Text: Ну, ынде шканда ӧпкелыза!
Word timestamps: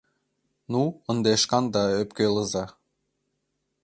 Ну, 0.71 0.81
ынде 1.11 1.31
шканда 1.41 1.83
ӧпкелыза! 2.01 2.65